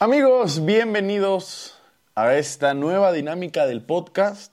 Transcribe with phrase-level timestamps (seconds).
[0.00, 1.76] Amigos, bienvenidos
[2.14, 4.52] a esta nueva dinámica del podcast.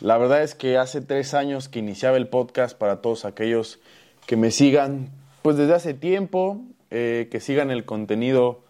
[0.00, 3.80] La verdad es que hace tres años que iniciaba el podcast para todos aquellos
[4.24, 5.10] que me sigan,
[5.42, 8.62] pues desde hace tiempo, eh, que sigan el contenido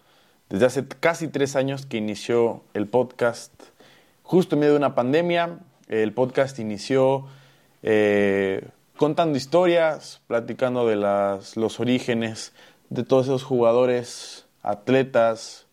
[0.48, 3.53] desde hace casi tres años que inició el podcast,
[4.25, 5.61] justo en medio de una pandemia.
[5.87, 7.29] El podcast inició
[7.84, 8.66] eh,
[8.96, 12.53] contando historias, platicando de las, los orígenes
[12.91, 15.69] de todos esos jugadores, atletas,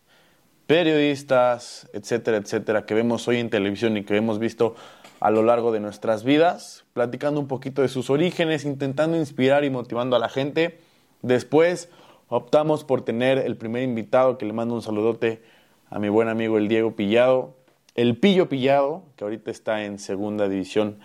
[0.70, 4.76] periodistas, etcétera, etcétera, que vemos hoy en televisión y que hemos visto
[5.18, 9.70] a lo largo de nuestras vidas, platicando un poquito de sus orígenes, intentando inspirar y
[9.70, 10.78] motivando a la gente.
[11.22, 11.88] Después
[12.28, 15.42] optamos por tener el primer invitado, que le mando un saludote
[15.90, 17.56] a mi buen amigo el Diego Pillado,
[17.96, 21.00] el Pillo Pillado, que ahorita está en segunda división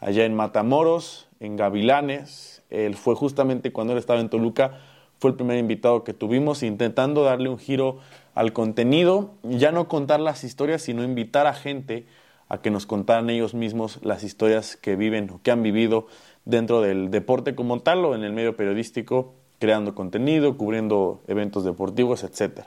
[0.00, 2.62] allá en Matamoros, en Gavilanes.
[2.70, 4.78] Él fue justamente cuando él estaba en Toluca,
[5.18, 7.98] fue el primer invitado que tuvimos, intentando darle un giro
[8.40, 12.06] al contenido, ya no contar las historias, sino invitar a gente
[12.48, 16.06] a que nos contaran ellos mismos las historias que viven o que han vivido
[16.46, 22.24] dentro del deporte como tal o en el medio periodístico, creando contenido, cubriendo eventos deportivos,
[22.24, 22.60] etc.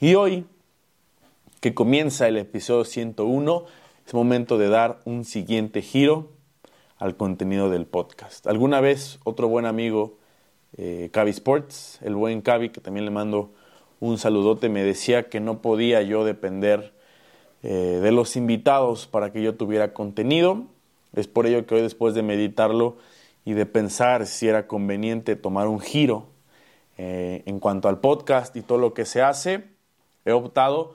[0.00, 0.46] Y hoy,
[1.60, 3.66] que comienza el episodio 101,
[4.04, 6.32] es momento de dar un siguiente giro
[6.96, 8.48] al contenido del podcast.
[8.48, 10.18] Alguna vez otro buen amigo,
[10.76, 13.52] eh, Sports, el buen Cavi, que también le mando
[14.00, 16.92] un saludote, me decía que no podía yo depender
[17.62, 20.64] eh, de los invitados para que yo tuviera contenido.
[21.14, 22.96] Es por ello que hoy después de meditarlo
[23.44, 26.26] y de pensar si era conveniente tomar un giro
[26.96, 29.64] eh, en cuanto al podcast y todo lo que se hace,
[30.24, 30.94] he optado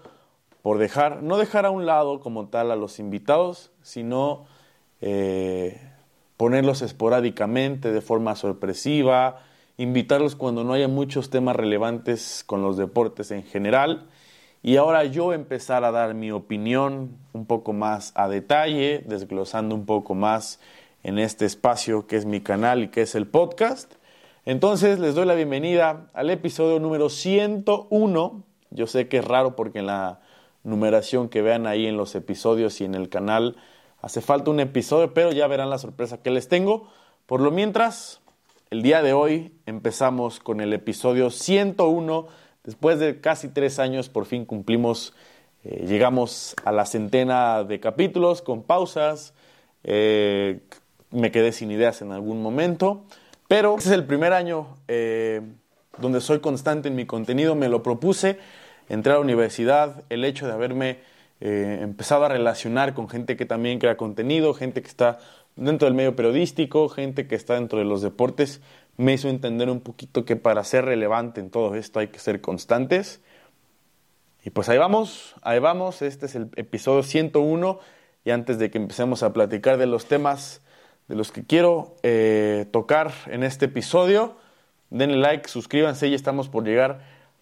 [0.62, 4.46] por dejar, no dejar a un lado como tal a los invitados, sino
[5.02, 5.82] eh,
[6.38, 9.42] ponerlos esporádicamente, de forma sorpresiva,
[9.78, 14.08] invitarlos cuando no haya muchos temas relevantes con los deportes en general.
[14.62, 19.86] Y ahora yo empezar a dar mi opinión un poco más a detalle, desglosando un
[19.86, 20.60] poco más
[21.04, 23.94] en este espacio que es mi canal y que es el podcast.
[24.46, 28.44] Entonces les doy la bienvenida al episodio número 101.
[28.72, 30.22] Yo sé que es raro porque en la
[30.64, 33.58] numeración que vean ahí en los episodios y en el canal
[34.02, 36.90] hace falta un episodio, pero ya verán la sorpresa que les tengo.
[37.26, 38.23] Por lo mientras,
[38.74, 42.28] el día de hoy empezamos con el episodio 101.
[42.64, 45.14] Después de casi tres años, por fin cumplimos,
[45.64, 49.36] eh, llegamos a la centena de capítulos con pausas.
[49.84, 50.62] Eh,
[51.12, 53.04] me quedé sin ideas en algún momento,
[53.48, 55.42] pero este es el primer año eh,
[56.00, 57.54] donde soy constante en mi contenido.
[57.54, 58.40] Me lo propuse,
[58.90, 61.14] entré a la universidad, el hecho de haberme
[61.46, 65.20] empezado a relacionar con gente que también crea contenido, gente que está
[65.56, 68.62] dentro del medio periodístico, gente que está dentro de los deportes,
[68.98, 72.42] me hizo entender un poquito que para ser relevante en todo esto hay que ser
[72.42, 73.22] constantes.
[74.44, 77.80] Y pues ahí vamos, ahí vamos, este es el episodio 101
[78.26, 80.62] y antes de que empecemos a platicar de los temas
[81.08, 84.38] de los que quiero eh, tocar en este episodio,
[84.90, 87.02] denle like, suscríbanse, ya estamos por llegar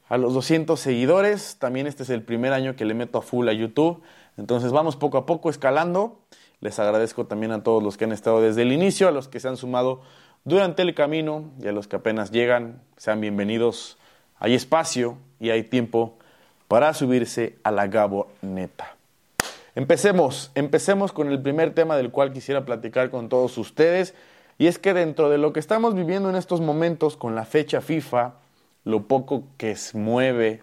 [0.09, 3.47] a los 200 seguidores, también este es el primer año que le meto a full
[3.47, 4.01] a YouTube,
[4.37, 6.19] entonces vamos poco a poco escalando
[6.61, 9.39] les agradezco también a todos los que han estado desde el inicio, a los que
[9.39, 10.01] se han sumado
[10.45, 12.81] durante el camino y a los que apenas llegan.
[12.97, 13.97] Sean bienvenidos.
[14.39, 16.17] Hay espacio y hay tiempo
[16.67, 18.95] para subirse a la gaboneta.
[19.73, 24.13] Empecemos, empecemos con el primer tema del cual quisiera platicar con todos ustedes.
[24.57, 27.81] Y es que dentro de lo que estamos viviendo en estos momentos con la fecha
[27.81, 28.35] FIFA,
[28.83, 30.61] lo poco que se mueve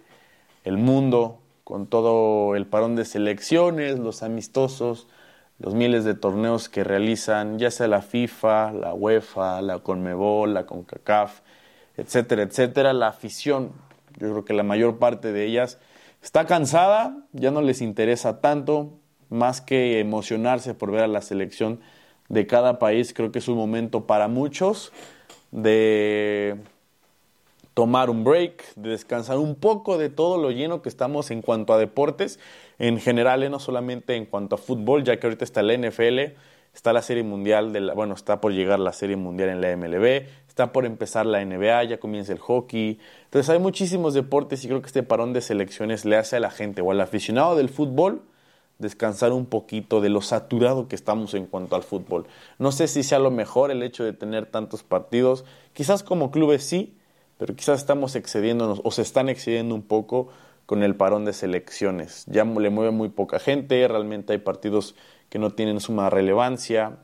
[0.65, 5.09] el mundo con todo el parón de selecciones, los amistosos,
[5.59, 10.67] los miles de torneos que realizan, ya sea la FIFA, la UEFA, la CONMEBOL, la
[10.67, 11.41] CONCACAF,
[11.97, 13.73] etcétera, etcétera, la afición,
[14.19, 15.79] yo creo que la mayor parte de ellas
[16.23, 18.93] está cansada, ya no les interesa tanto,
[19.31, 21.81] más que emocionarse por ver a la selección
[22.29, 24.93] de cada país, creo que es un momento para muchos
[25.51, 26.57] de
[27.75, 31.73] tomar un break, de descansar un poco de todo lo lleno que estamos en cuanto
[31.73, 32.39] a deportes
[32.79, 36.35] en general, eh, no solamente en cuanto a fútbol, ya que ahorita está la NFL,
[36.75, 39.77] está la Serie Mundial, de la, bueno, está por llegar la Serie Mundial en la
[39.77, 42.99] MLB, está por empezar la NBA, ya comienza el hockey.
[43.25, 46.51] Entonces hay muchísimos deportes y creo que este parón de selecciones le hace a la
[46.51, 48.23] gente o al aficionado del fútbol
[48.79, 52.27] descansar un poquito de lo saturado que estamos en cuanto al fútbol.
[52.59, 56.63] No sé si sea lo mejor el hecho de tener tantos partidos, quizás como clubes
[56.63, 56.97] sí,
[57.39, 60.29] pero quizás estamos excediéndonos o se están excediendo un poco
[60.69, 62.27] con el parón de selecciones.
[62.27, 64.95] Ya le mueve muy poca gente, realmente hay partidos
[65.31, 66.99] que no tienen suma relevancia,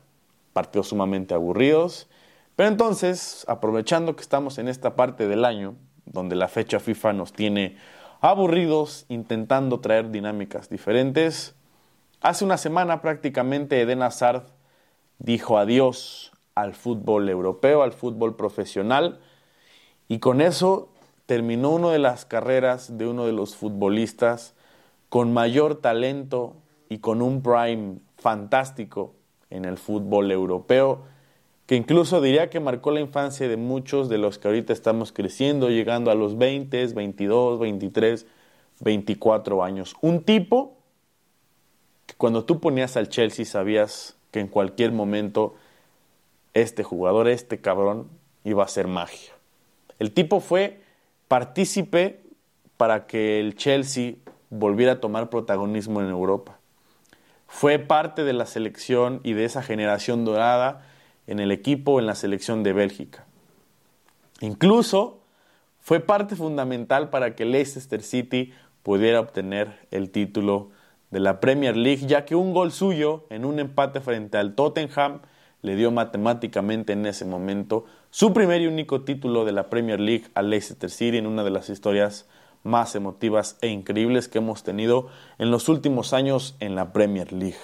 [0.53, 2.07] partidos sumamente aburridos.
[2.55, 5.73] Pero entonces, aprovechando que estamos en esta parte del año,
[6.05, 7.75] donde la fecha FIFA nos tiene
[8.21, 11.55] aburridos intentando traer dinámicas diferentes.
[12.21, 14.43] Hace una semana prácticamente Eden Hazard
[15.17, 19.21] dijo adiós al fútbol europeo, al fútbol profesional,
[20.07, 20.89] y con eso
[21.25, 24.53] terminó una de las carreras de uno de los futbolistas
[25.09, 26.55] con mayor talento
[26.89, 29.13] y con un prime fantástico
[29.49, 31.03] en el fútbol europeo,
[31.65, 35.69] que incluso diría que marcó la infancia de muchos de los que ahorita estamos creciendo,
[35.69, 38.27] llegando a los 20, 22, 23,
[38.81, 39.95] 24 años.
[40.01, 40.77] Un tipo
[42.05, 45.55] que cuando tú ponías al Chelsea sabías que en cualquier momento
[46.53, 48.09] este jugador, este cabrón,
[48.43, 49.33] iba a ser magia.
[49.97, 50.84] El tipo fue
[51.35, 52.21] partícipe
[52.77, 54.13] para que el Chelsea
[54.49, 56.59] volviera a tomar protagonismo en Europa.
[57.45, 60.85] Fue parte de la selección y de esa generación dorada
[61.27, 63.25] en el equipo en la selección de Bélgica.
[64.39, 65.19] Incluso
[65.81, 70.69] fue parte fundamental para que Leicester City pudiera obtener el título
[71.11, 75.19] de la Premier League, ya que un gol suyo en un empate frente al Tottenham
[75.61, 77.83] le dio matemáticamente en ese momento
[78.15, 81.49] su primer y único título de la Premier League a Leicester City en una de
[81.49, 82.29] las historias
[82.63, 87.59] más emotivas e increíbles que hemos tenido en los últimos años en la Premier League.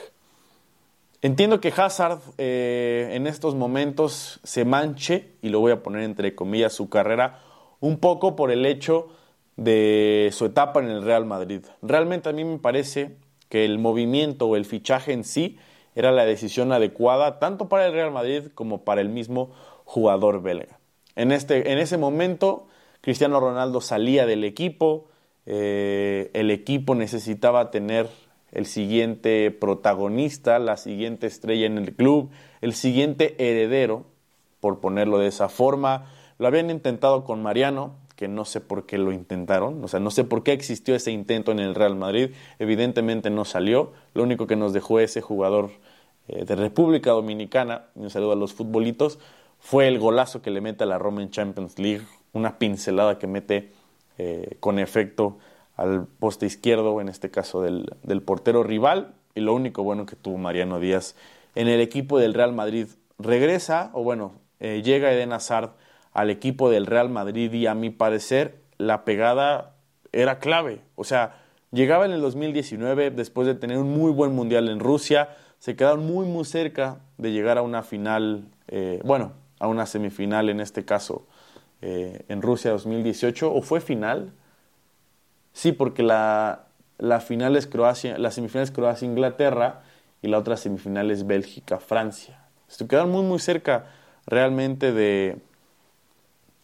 [1.21, 6.35] Entiendo que Hazard eh, en estos momentos se manche, y lo voy a poner entre
[6.35, 7.39] comillas, su carrera
[7.79, 9.07] un poco por el hecho
[9.55, 11.61] de su etapa en el Real Madrid.
[11.81, 13.15] Realmente a mí me parece
[13.47, 15.57] que el movimiento o el fichaje en sí
[15.95, 19.51] era la decisión adecuada tanto para el Real Madrid como para el mismo
[19.91, 20.79] jugador belga.
[21.17, 22.67] En, este, en ese momento
[23.01, 25.09] Cristiano Ronaldo salía del equipo,
[25.45, 28.07] eh, el equipo necesitaba tener
[28.53, 32.29] el siguiente protagonista, la siguiente estrella en el club,
[32.61, 34.05] el siguiente heredero,
[34.61, 36.05] por ponerlo de esa forma.
[36.39, 40.09] Lo habían intentado con Mariano, que no sé por qué lo intentaron, o sea, no
[40.09, 42.29] sé por qué existió ese intento en el Real Madrid,
[42.59, 45.71] evidentemente no salió, lo único que nos dejó ese jugador
[46.27, 49.19] eh, de República Dominicana, un saludo a los futbolitos,
[49.61, 52.01] fue el golazo que le mete a la Roma en Champions League,
[52.33, 53.71] una pincelada que mete
[54.17, 55.37] eh, con efecto
[55.77, 57.85] al poste izquierdo, en este caso del,
[58.25, 61.15] portero rival, y lo único bueno que tuvo Mariano Díaz
[61.55, 62.87] en el equipo del Real Madrid.
[63.19, 65.71] Regresa, o bueno, eh, llega Eden Hazard
[66.11, 69.75] al equipo del Real Madrid y a mi parecer la pegada
[70.11, 70.81] era clave.
[70.95, 71.39] O sea,
[71.71, 75.29] llegaba en el 2019 después de tener un muy buen mundial en Rusia,
[75.59, 80.49] se quedaron muy muy cerca de llegar a una final, eh, bueno, a una semifinal
[80.49, 81.25] en este caso
[81.81, 84.33] eh, en Rusia 2018, o fue final.
[85.53, 86.65] Sí, porque la,
[86.97, 89.83] la final es Croacia, la semifinal es Croacia-Inglaterra
[90.21, 92.47] y la otra semifinal es Bélgica-Francia.
[92.67, 93.87] Se muy muy cerca
[94.25, 95.37] realmente de,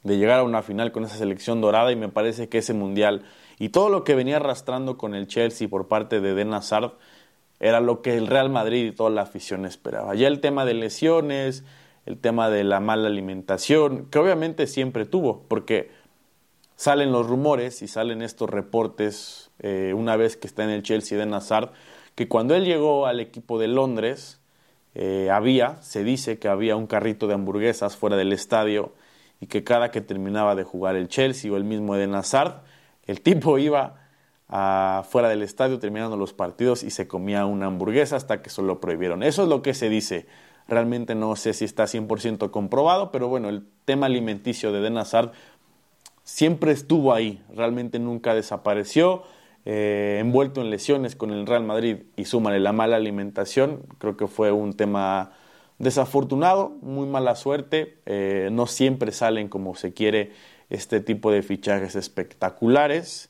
[0.04, 3.24] de llegar a una final con esa selección dorada y me parece que ese mundial
[3.60, 6.94] y todo lo que venía arrastrando con el Chelsea por parte de Den Hazard
[7.60, 10.14] era lo que el Real Madrid y toda la afición esperaba.
[10.16, 11.64] Ya el tema de lesiones,
[12.08, 15.92] el tema de la mala alimentación, que obviamente siempre tuvo, porque
[16.78, 21.18] salen los rumores y salen estos reportes eh, una vez que está en el Chelsea
[21.24, 21.72] de Hazard,
[22.16, 24.40] que cuando él llegó al equipo de Londres,
[24.96, 28.94] eh, había, se dice que había un carrito de hamburguesas fuera del estadio
[29.42, 32.64] y que cada que terminaba de jugar el Chelsea o el mismo Eden Hazard,
[33.06, 34.08] el tipo iba
[34.48, 38.80] a, fuera del estadio terminando los partidos y se comía una hamburguesa hasta que solo
[38.80, 39.24] prohibieron.
[39.24, 40.26] Eso es lo que se dice.
[40.68, 45.32] Realmente no sé si está 100% comprobado, pero bueno, el tema alimenticio de Eden Hazard
[46.24, 49.24] siempre estuvo ahí, realmente nunca desapareció.
[49.66, 54.28] Eh, envuelto en lesiones con el Real Madrid y súmale la mala alimentación, creo que
[54.28, 55.32] fue un tema
[55.80, 60.32] Desafortunado, muy mala suerte, eh, no siempre salen como se quiere
[60.72, 63.30] este tipo de fichajes espectaculares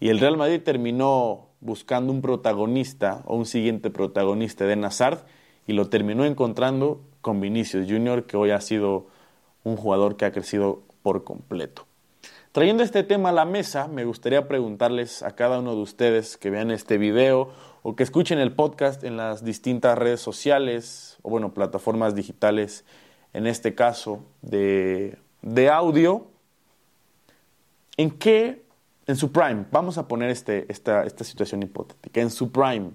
[0.00, 5.20] y el Real Madrid terminó buscando un protagonista o un siguiente protagonista de Nazard
[5.66, 9.06] y lo terminó encontrando con Vinicius Junior, que hoy ha sido
[9.64, 11.86] un jugador que ha crecido por completo.
[12.52, 16.50] Trayendo este tema a la mesa, me gustaría preguntarles a cada uno de ustedes que
[16.50, 17.50] vean este video
[17.82, 22.84] o que escuchen el podcast en las distintas redes sociales o bueno, plataformas digitales,
[23.32, 26.28] en este caso de, de audio,
[27.96, 28.62] ¿en qué,
[29.06, 32.92] en su prime, vamos a poner este, esta, esta situación hipotética, en su prime,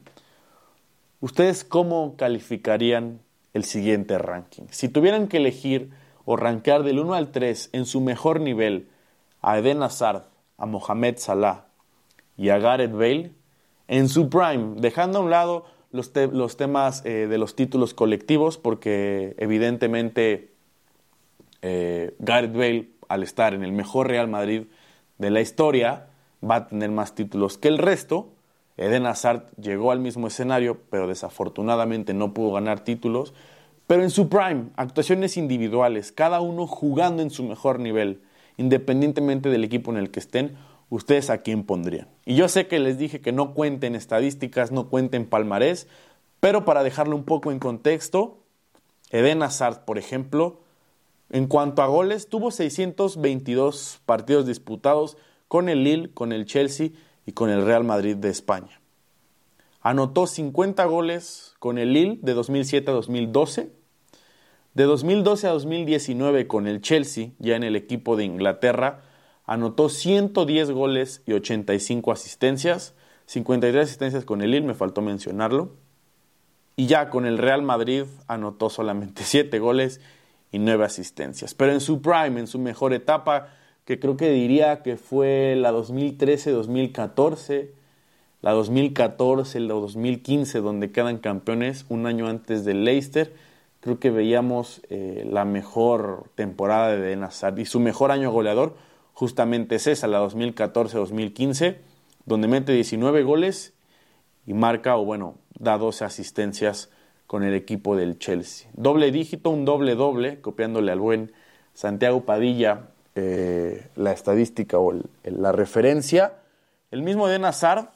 [1.21, 3.19] ¿ustedes cómo calificarían
[3.53, 4.63] el siguiente ranking?
[4.71, 5.91] Si tuvieran que elegir
[6.25, 8.87] o rankear del 1 al 3 en su mejor nivel
[9.41, 10.23] a Eden Hazard,
[10.57, 11.65] a Mohamed Salah
[12.37, 13.31] y a Gareth Bale,
[13.87, 18.57] en su prime, dejando a un lado los, los temas eh, de los títulos colectivos,
[18.57, 20.51] porque evidentemente
[21.61, 24.63] eh, Gareth Bale, al estar en el mejor Real Madrid
[25.17, 26.07] de la historia,
[26.47, 28.29] va a tener más títulos que el resto.
[28.79, 33.33] Eden Hazard llegó al mismo escenario, pero desafortunadamente no pudo ganar títulos.
[33.87, 38.21] Pero en su prime, actuaciones individuales, cada uno jugando en su mejor nivel,
[38.55, 40.55] independientemente del equipo en el que estén,
[40.89, 42.07] ustedes a quién pondrían.
[42.25, 45.87] Y yo sé que les dije que no cuenten estadísticas, no cuenten palmarés,
[46.39, 48.37] pero para dejarlo un poco en contexto,
[49.11, 50.61] Eden Hazard, por ejemplo,
[51.29, 55.17] en cuanto a goles, tuvo 622 partidos disputados
[55.49, 56.91] con el Lille, con el Chelsea
[57.29, 58.81] y con el Real Madrid de España.
[59.81, 63.71] Anotó 50 goles con el Lille de 2007 a 2012.
[64.73, 69.03] De 2012 a 2019 con el Chelsea, ya en el equipo de Inglaterra,
[69.45, 72.95] anotó 110 goles y 85 asistencias.
[73.27, 75.75] 53 asistencias con el Lille, me faltó mencionarlo.
[76.77, 80.01] Y ya con el Real Madrid anotó solamente 7 goles
[80.51, 81.53] y 9 asistencias.
[81.53, 83.53] Pero en su prime, en su mejor etapa,
[83.89, 87.71] que creo que diría que fue la 2013-2014,
[88.43, 93.33] la 2014, la 2015, donde quedan campeones un año antes del Leicester.
[93.79, 97.27] Creo que veíamos eh, la mejor temporada de Eden
[97.57, 98.75] y su mejor año goleador
[99.13, 101.77] justamente es esa, la 2014-2015,
[102.27, 103.73] donde mete 19 goles
[104.45, 106.91] y marca, o bueno, da 12 asistencias
[107.25, 108.69] con el equipo del Chelsea.
[108.73, 111.31] Doble dígito, un doble doble, copiándole al buen
[111.73, 116.33] Santiago Padilla eh, la estadística o la referencia.
[116.89, 117.91] El mismo de Nazar,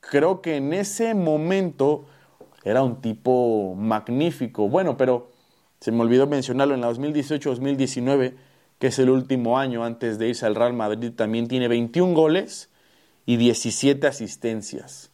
[0.00, 2.06] creo que en ese momento
[2.64, 4.68] era un tipo magnífico.
[4.68, 5.30] Bueno, pero
[5.80, 8.34] se me olvidó mencionarlo en la 2018-2019,
[8.78, 12.70] que es el último año antes de irse al Real Madrid, también tiene 21 goles
[13.26, 15.10] y 17 asistencias.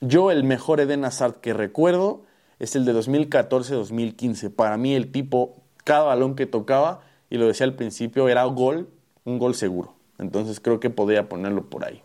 [0.00, 2.22] Yo el mejor Eden Hazard que recuerdo
[2.60, 4.54] es el de 2014-2015.
[4.54, 7.00] Para mí el tipo, cada balón que tocaba,
[7.32, 8.90] y lo decía al principio, era gol,
[9.24, 9.94] un gol seguro.
[10.18, 12.02] Entonces creo que podría ponerlo por ahí.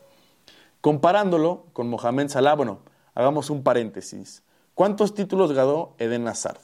[0.80, 2.80] Comparándolo con Mohamed Salah, bueno,
[3.14, 4.42] hagamos un paréntesis.
[4.74, 6.62] ¿Cuántos títulos ganó Eden Hazard?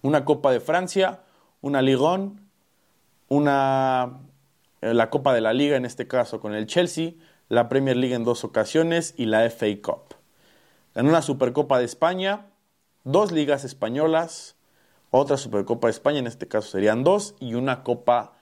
[0.00, 1.20] Una Copa de Francia,
[1.60, 2.40] una Ligón,
[3.28, 4.20] una
[4.80, 7.12] eh, la Copa de la Liga en este caso con el Chelsea,
[7.50, 10.14] la Premier League en dos ocasiones y la FA Cup.
[10.94, 12.46] Ganó una Supercopa de España,
[13.04, 14.56] dos ligas españolas,
[15.16, 18.32] otra Supercopa de España, en este caso serían dos, y una Copa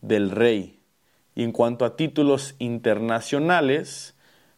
[0.00, 0.80] del Rey.
[1.34, 4.14] Y en cuanto a títulos internacionales,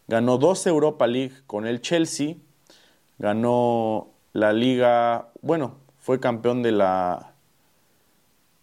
[0.07, 2.35] ganó dos Europa League con el Chelsea,
[3.17, 7.33] ganó la Liga, bueno, fue campeón de la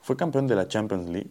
[0.00, 1.30] fue campeón de la Champions League.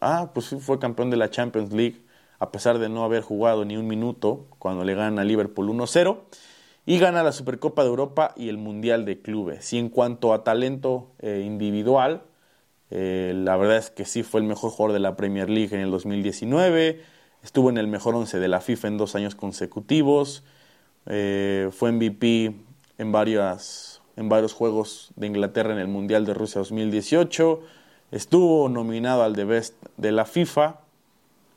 [0.00, 2.04] Ah, pues sí, fue campeón de la Champions League
[2.40, 6.18] a pesar de no haber jugado ni un minuto cuando le gana a Liverpool 1-0
[6.88, 9.74] y gana la Supercopa de Europa y el Mundial de Clubes.
[9.74, 12.22] Y en cuanto a talento eh, individual,
[12.90, 15.82] eh, la verdad es que sí fue el mejor jugador de la Premier League en
[15.82, 17.02] el 2019,
[17.42, 20.44] estuvo en el mejor 11 de la FIFA en dos años consecutivos,
[21.04, 22.54] eh, fue MVP
[22.96, 27.60] en, varias, en varios juegos de Inglaterra en el Mundial de Rusia 2018,
[28.12, 30.80] estuvo nominado al The Best de la FIFA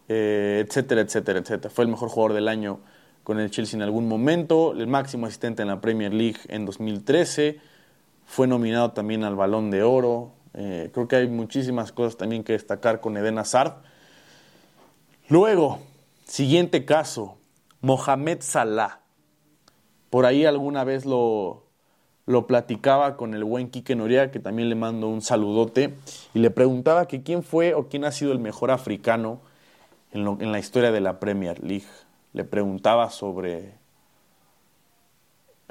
[0.10, 1.74] etcétera, etcétera, etcétera.
[1.74, 2.82] Fue el mejor jugador del año
[3.24, 7.60] con el Chelsea en algún momento, el máximo asistente en la Premier League en 2013,
[8.26, 10.32] fue nominado también al Balón de Oro.
[10.54, 13.76] Eh, creo que hay muchísimas cosas también que destacar con Eden Hazard.
[15.28, 15.80] Luego,
[16.26, 17.38] siguiente caso,
[17.82, 19.00] Mohamed Salah.
[20.10, 21.66] Por ahí alguna vez lo,
[22.26, 25.94] lo platicaba con el buen Quique Noriega, que también le mando un saludote,
[26.34, 29.40] y le preguntaba que quién fue o quién ha sido el mejor africano
[30.12, 31.88] en, la historia de la Premier League.
[32.34, 33.74] Le preguntaba sobre,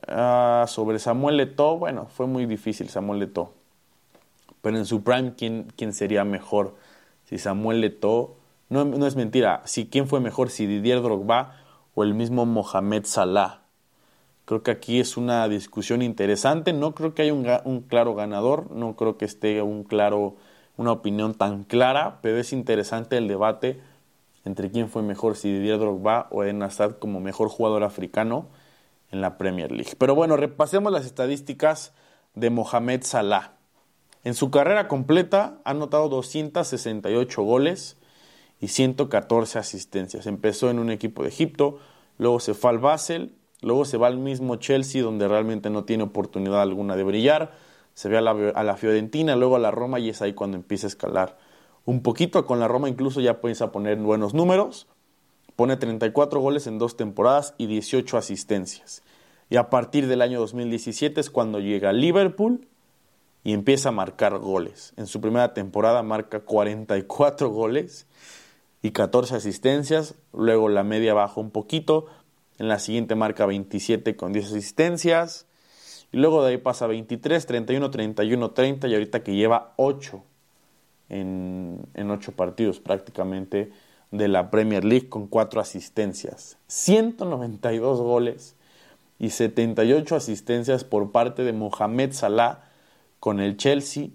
[0.07, 1.79] ah, sobre Samuel Leto.
[1.79, 3.52] Bueno, fue muy difícil Samuel Leto.
[4.62, 6.76] Pero en su prime, ¿quién, quién sería mejor?
[7.25, 8.37] Si Samuel Leto,
[8.69, 11.57] no, no es mentira, si quién fue mejor, si Didier Drogba
[11.95, 13.62] o el mismo Mohamed Salah.
[14.45, 16.73] Creo que aquí es una discusión interesante.
[16.73, 20.37] No creo que haya un, un, claro ganador, no creo que esté un claro,
[20.76, 23.81] una opinión tan clara, pero es interesante el debate
[24.44, 28.49] entre quién fue mejor, si Didier Drogba o Eden Hazard como mejor jugador africano
[29.11, 29.92] en la Premier League.
[29.99, 31.92] Pero bueno, repasemos las estadísticas
[32.35, 33.52] de Mohamed Salah.
[34.25, 37.97] En su carrera completa ha anotado 268 goles
[38.61, 40.26] y 114 asistencias.
[40.26, 41.78] Empezó en un equipo de Egipto,
[42.18, 46.04] luego se fue al Basel, luego se va al mismo Chelsea donde realmente no tiene
[46.04, 47.52] oportunidad alguna de brillar,
[47.94, 50.56] se ve a la, a la Fiorentina, luego a la Roma y es ahí cuando
[50.56, 51.50] empieza a escalar
[51.84, 52.46] un poquito.
[52.46, 54.87] Con la Roma incluso ya puedes poner buenos números.
[55.56, 59.02] Pone 34 goles en dos temporadas y 18 asistencias.
[59.50, 62.66] Y a partir del año 2017 es cuando llega a Liverpool
[63.42, 64.92] y empieza a marcar goles.
[64.96, 68.06] En su primera temporada marca 44 goles
[68.82, 70.14] y 14 asistencias.
[70.32, 72.06] Luego la media bajó un poquito.
[72.58, 75.46] En la siguiente marca 27 con 10 asistencias.
[76.12, 80.22] Y luego de ahí pasa 23, 31, 31, 30 y ahorita que lleva 8
[81.11, 83.73] en, 8 partidos prácticamente
[84.11, 86.57] de la Premier League con 4 asistencias.
[86.69, 88.57] 192 goles
[89.19, 92.64] y 78 asistencias por parte de Mohamed Salah
[93.19, 94.09] con el Chelsea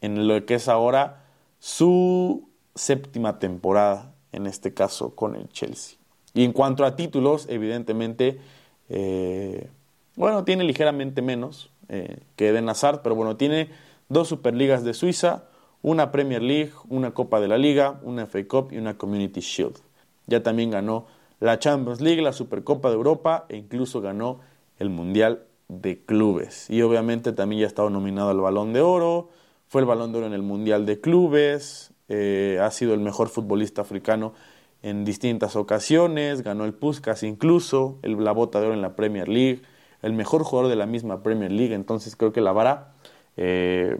[0.00, 1.24] en lo que es ahora
[1.58, 5.98] su séptima temporada, en este caso con el Chelsea.
[6.34, 8.40] Y en cuanto a títulos, evidentemente,
[8.88, 9.68] eh,
[10.16, 13.68] bueno, tiene ligeramente menos eh, que Eden Hazard, pero bueno, tiene
[14.08, 15.44] dos Superligas de Suiza,
[15.82, 19.78] una Premier League, una Copa de la Liga, una FA Cup y una Community Shield.
[20.26, 21.06] Ya también ganó
[21.40, 24.40] la Champions League, la Supercopa de Europa e incluso ganó
[24.78, 26.70] el Mundial de Clubes.
[26.70, 29.30] Y obviamente también ya ha estado nominado al Balón de Oro,
[29.66, 33.28] fue el Balón de Oro en el Mundial de Clubes, eh, ha sido el mejor
[33.28, 34.34] futbolista africano
[34.82, 39.28] en distintas ocasiones, ganó el Puskas incluso, el, la bota de oro en la Premier
[39.28, 39.62] League,
[40.02, 42.94] el mejor jugador de la misma Premier League, entonces creo que la vara
[43.36, 43.98] eh,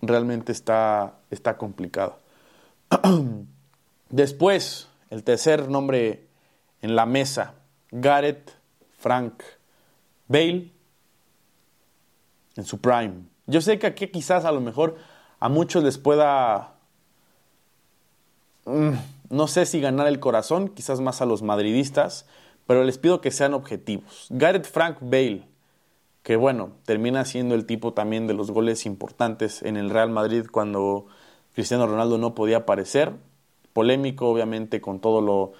[0.00, 2.18] realmente está, está complicada.
[4.10, 6.26] Después, el tercer nombre
[6.82, 7.54] en la mesa,
[7.90, 8.52] Gareth
[8.98, 9.42] Frank
[10.28, 10.70] Bale,
[12.56, 13.24] en su prime.
[13.46, 14.96] Yo sé que aquí quizás a lo mejor
[15.40, 16.74] a muchos les pueda...
[18.64, 18.94] Mm,
[19.30, 22.26] no sé si ganar el corazón, quizás más a los madridistas,
[22.66, 24.26] pero les pido que sean objetivos.
[24.30, 25.47] Gareth Frank Bale,
[26.28, 30.44] que bueno, termina siendo el tipo también de los goles importantes en el Real Madrid
[30.52, 31.06] cuando
[31.54, 33.14] Cristiano Ronaldo no podía aparecer.
[33.72, 35.52] Polémico, obviamente, con todo lo,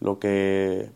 [0.00, 0.90] lo que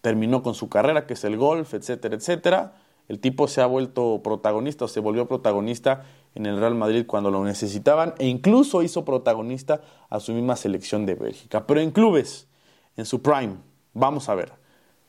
[0.00, 2.74] terminó con su carrera, que es el golf, etcétera, etcétera.
[3.06, 6.02] El tipo se ha vuelto protagonista o se volvió protagonista
[6.34, 11.06] en el Real Madrid cuando lo necesitaban e incluso hizo protagonista a su misma selección
[11.06, 11.68] de Bélgica.
[11.68, 12.48] Pero en clubes,
[12.96, 13.58] en su prime,
[13.94, 14.59] vamos a ver.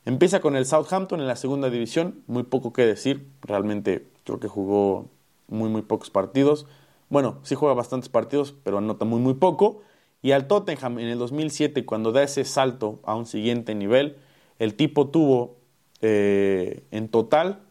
[0.05, 4.48] Empieza con el Southampton en la segunda división, muy poco que decir, realmente creo que
[4.48, 5.07] jugó
[5.48, 6.66] muy muy pocos partidos.
[7.09, 9.81] Bueno, sí juega bastantes partidos, pero anota muy muy poco.
[10.24, 14.18] Y al Tottenham en el 2007, cuando da ese salto a un siguiente nivel,
[14.59, 15.55] el tipo tuvo
[16.01, 17.61] eh, en total,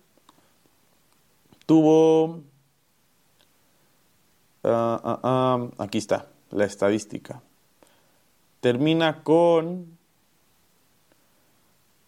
[1.67, 2.43] tuvo
[4.63, 7.43] Ah, ah, ah, aquí está la estadística.
[8.61, 9.99] Termina con...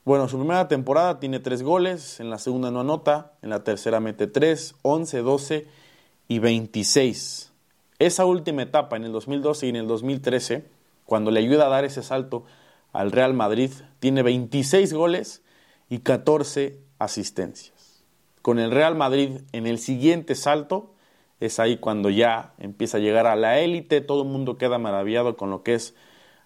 [0.05, 4.01] Bueno, su primera temporada tiene tres goles, en la segunda no anota, en la tercera
[4.01, 5.67] mete tres, 11, 12
[6.27, 7.53] y 26.
[8.01, 10.65] Esa última etapa, en el 2012 y en el 2013,
[11.07, 12.43] cuando le ayuda a dar ese salto
[12.93, 15.45] al Real Madrid, tiene 26 goles
[15.89, 18.03] y 14 asistencias.
[18.43, 20.95] Con el Real Madrid en el siguiente salto
[21.39, 25.37] es ahí cuando ya empieza a llegar a la élite, todo el mundo queda maravillado
[25.37, 25.95] con lo que es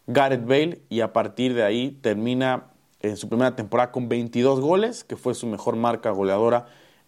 [0.07, 5.05] Gareth Bale y a partir de ahí termina en su primera temporada con 22 goles,
[5.05, 6.67] que fue su mejor marca goleadora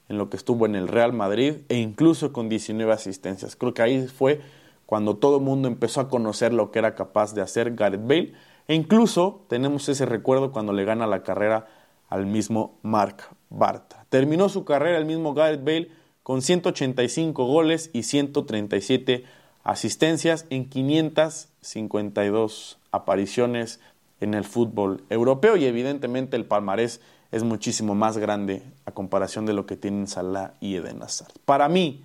[0.08, 3.56] en lo que estuvo en el Real Madrid e incluso con 19 asistencias.
[3.56, 4.40] Creo que ahí fue
[4.86, 8.32] cuando todo el mundo empezó a conocer lo que era capaz de hacer Gareth Bale
[8.68, 11.66] e incluso tenemos ese recuerdo cuando le gana la carrera
[12.08, 14.06] al mismo Mark Bartra.
[14.08, 15.90] Terminó su carrera el mismo Gareth Bale
[16.22, 19.24] con 185 goles y 137
[19.62, 23.80] asistencias en 552 apariciones
[24.20, 27.00] en el fútbol europeo y evidentemente el palmarés
[27.30, 31.32] es muchísimo más grande a comparación de lo que tienen Salah y Eden Hazard.
[31.44, 32.04] Para mí,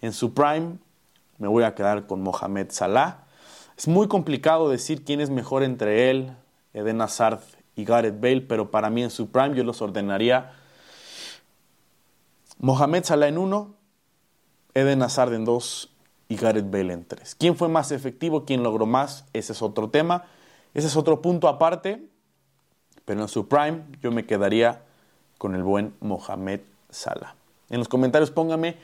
[0.00, 0.78] en su prime,
[1.38, 3.24] me voy a quedar con Mohamed Salah.
[3.76, 6.32] Es muy complicado decir quién es mejor entre él,
[6.72, 7.40] Eden Hazard
[7.76, 10.52] y Gareth Bale, pero para mí en su prime yo los ordenaría
[12.58, 13.74] Mohamed Salah en uno,
[14.74, 15.90] Eden Hazard en dos
[16.28, 17.34] y Gareth Bale en tres.
[17.34, 18.44] ¿Quién fue más efectivo?
[18.44, 19.26] ¿Quién logró más?
[19.32, 20.24] Ese es otro tema.
[20.74, 22.08] Ese es otro punto aparte.
[23.04, 24.82] Pero en su prime yo me quedaría
[25.38, 27.34] con el buen Mohamed Salah.
[27.68, 28.76] En los comentarios pónganme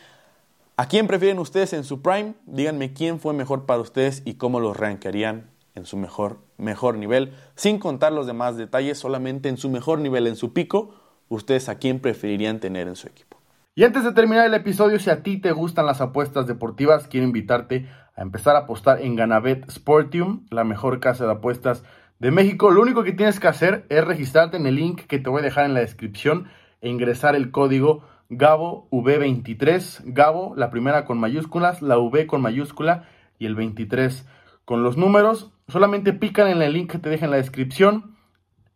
[0.77, 2.35] a quién prefieren ustedes en su prime.
[2.47, 7.35] Díganme quién fue mejor para ustedes y cómo los rankearían en su mejor, mejor nivel.
[7.55, 10.95] Sin contar los demás detalles, solamente en su mejor nivel, en su pico,
[11.29, 13.38] ustedes a quién preferirían tener en su equipo.
[13.79, 17.25] Y antes de terminar el episodio, si a ti te gustan las apuestas deportivas, quiero
[17.25, 17.87] invitarte
[18.17, 21.85] a empezar a apostar en Ganabet Sportium, la mejor casa de apuestas
[22.19, 22.73] de México.
[22.73, 25.45] Lo único que tienes que hacer es registrarte en el link que te voy a
[25.45, 26.49] dejar en la descripción
[26.81, 30.03] e ingresar el código Gabo V23.
[30.07, 33.05] Gabo, la primera con mayúsculas, la V con mayúscula
[33.39, 34.27] y el 23
[34.65, 35.53] con los números.
[35.69, 38.17] Solamente pican en el link que te deja en la descripción.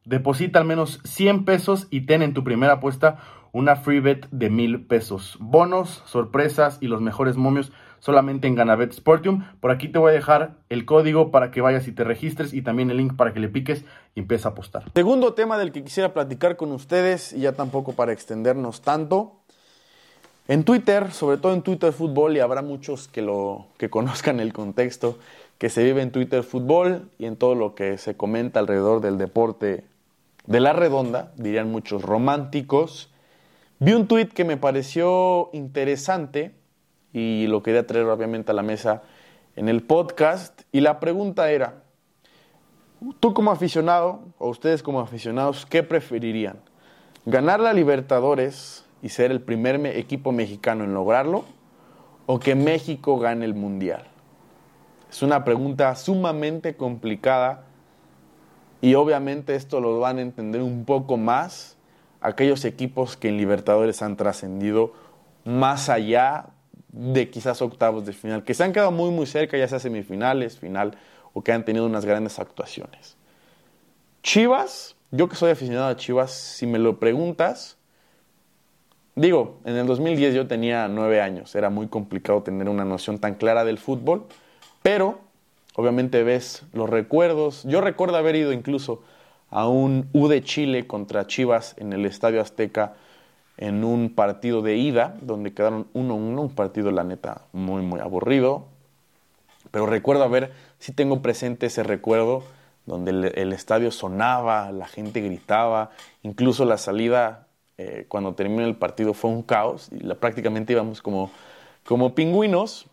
[0.05, 3.19] Deposita al menos 100 pesos y ten en tu primera apuesta
[3.53, 5.37] una free bet de mil pesos.
[5.39, 9.45] Bonos, sorpresas y los mejores momios solamente en Ganabet Sportium.
[9.61, 12.63] Por aquí te voy a dejar el código para que vayas y te registres y
[12.63, 13.85] también el link para que le piques
[14.15, 14.91] y empieces a apostar.
[14.95, 19.37] Segundo tema del que quisiera platicar con ustedes, y ya tampoco para extendernos tanto.
[20.49, 24.53] En Twitter, sobre todo en Twitter Fútbol, y habrá muchos que lo que conozcan el
[24.53, 25.19] contexto
[25.59, 29.17] que se vive en Twitter Fútbol y en todo lo que se comenta alrededor del
[29.17, 29.85] deporte
[30.47, 33.12] de la redonda, dirían muchos románticos.
[33.85, 36.55] Vi un tweet que me pareció interesante
[37.13, 39.03] y lo quería traer obviamente a la mesa
[39.57, 40.63] en el podcast.
[40.71, 41.83] Y la pregunta era,
[43.19, 46.61] tú como aficionado, o ustedes como aficionados, ¿qué preferirían?
[47.27, 51.45] ¿Ganar la Libertadores y ser el primer equipo mexicano en lograrlo?
[52.27, 54.05] ¿O que México gane el Mundial?
[55.11, 57.65] Es una pregunta sumamente complicada
[58.81, 61.79] y obviamente esto lo van a entender un poco más
[62.23, 64.93] aquellos equipos que en Libertadores han trascendido
[65.45, 66.47] más allá
[66.89, 70.59] de quizás octavos de final, que se han quedado muy muy cerca, ya sea semifinales,
[70.59, 70.97] final,
[71.33, 73.17] o que han tenido unas grandes actuaciones.
[74.23, 77.77] Chivas, yo que soy aficionado a Chivas, si me lo preguntas,
[79.17, 83.35] digo, en el 2010 yo tenía nueve años, era muy complicado tener una noción tan
[83.35, 84.27] clara del fútbol,
[84.83, 85.19] pero
[85.75, 87.65] obviamente ves los recuerdos.
[87.65, 89.03] Yo recuerdo haber ido incluso
[89.53, 92.95] a un U de Chile contra Chivas en el Estadio Azteca
[93.59, 98.65] en un partido de ida, donde quedaron 1-1, un partido, la neta, muy, muy aburrido.
[99.71, 102.43] Pero recuerdo haber, sí tengo presente ese recuerdo,
[102.87, 105.91] donde el, estadio sonaba, la gente gritaba,
[106.23, 111.31] incluso la salida, eh, cuando terminó el partido, fue un caos, y prácticamente íbamos como,
[111.85, 112.87] como pingüinos.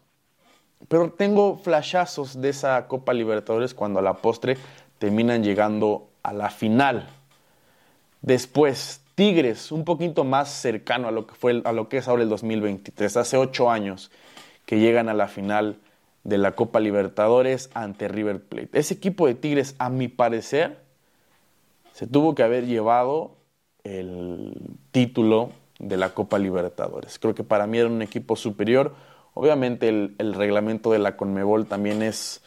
[0.90, 4.58] Pero tengo flashazos de esa Copa Libertadores cuando a la postre
[4.98, 7.08] terminan llegando a la final.
[8.22, 12.24] Después, Tigres, un poquito más cercano a lo que, fue, a lo que es ahora
[12.24, 14.12] el 2023, hace ocho años
[14.66, 15.78] que llegan a la final
[16.24, 18.70] de la Copa Libertadores ante River Plate.
[18.74, 20.78] Ese equipo de Tigres, a mi parecer,
[21.94, 23.36] se tuvo que haber llevado
[23.84, 24.54] el
[24.92, 27.20] título de la Copa Libertadores.
[27.20, 28.94] Creo que para mí era un equipo superior.
[29.34, 32.42] Obviamente el, reglamento de la Conmebol también es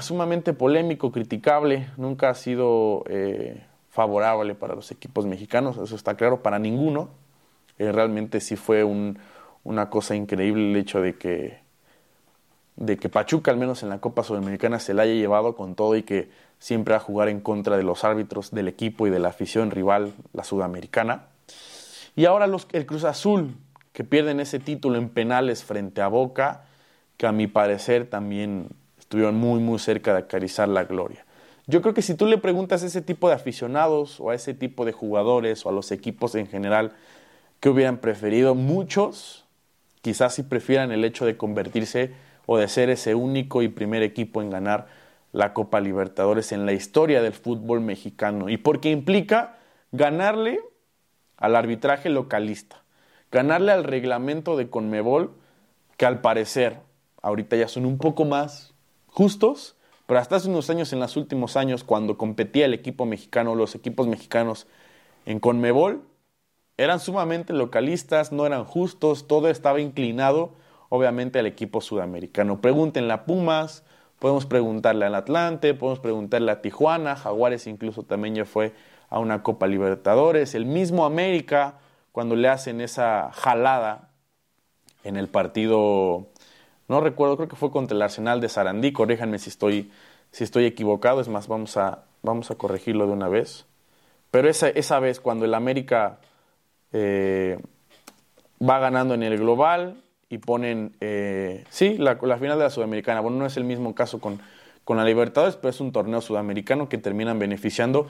[0.00, 1.88] sumamente polémico, criticable.
[1.96, 7.08] Nunca ha sido eh, favorable para los equipos mexicanos, eso está claro, para ninguno.
[7.78, 11.58] Eh, realmente sí fue una cosa increíble el hecho de que,
[12.76, 15.96] de que Pachuca, al menos en la Copa Sudamericana, se la haya llevado con todo
[15.96, 19.28] y que siempre a jugar en contra de los árbitros del equipo y de la
[19.28, 21.26] afición rival, la sudamericana.
[22.16, 23.54] Y ahora los, el Cruz Azul,
[23.92, 26.64] que pierden ese título en penales frente a Boca,
[27.16, 28.68] que a mi parecer también
[29.04, 31.24] estuvieron muy, muy cerca de acariciar la gloria.
[31.66, 34.54] Yo creo que si tú le preguntas a ese tipo de aficionados o a ese
[34.54, 36.92] tipo de jugadores o a los equipos en general
[37.60, 39.44] que hubieran preferido, muchos
[40.00, 42.12] quizás sí prefieran el hecho de convertirse
[42.46, 44.88] o de ser ese único y primer equipo en ganar
[45.32, 48.48] la Copa Libertadores en la historia del fútbol mexicano.
[48.48, 49.58] Y porque implica
[49.92, 50.60] ganarle
[51.36, 52.82] al arbitraje localista,
[53.30, 55.32] ganarle al reglamento de Conmebol,
[55.96, 56.78] que al parecer
[57.22, 58.73] ahorita ya son un poco más
[59.14, 63.54] justos, pero hasta hace unos años, en los últimos años, cuando competía el equipo mexicano,
[63.54, 64.66] los equipos mexicanos
[65.24, 66.02] en Conmebol,
[66.76, 70.54] eran sumamente localistas, no eran justos, todo estaba inclinado,
[70.88, 72.60] obviamente, al equipo sudamericano.
[72.60, 73.84] Pregúntenle a Pumas,
[74.18, 78.74] podemos preguntarle al Atlante, podemos preguntarle a Tijuana, Jaguares incluso también ya fue
[79.10, 81.78] a una Copa Libertadores, el mismo América,
[82.10, 84.10] cuando le hacen esa jalada
[85.04, 86.26] en el partido
[86.88, 89.90] no recuerdo, creo que fue contra el Arsenal de Sarandí, corríjanme si estoy,
[90.30, 93.66] si estoy equivocado, es más, vamos a, vamos a corregirlo de una vez.
[94.30, 96.18] Pero esa, esa vez, cuando el América
[96.92, 97.58] eh,
[98.60, 103.38] va ganando en el global y ponen, eh, sí, la, final de la Sudamericana, bueno,
[103.38, 104.40] no es el mismo caso con,
[104.84, 108.08] con la Libertadores, pero es un torneo sudamericano que terminan beneficiando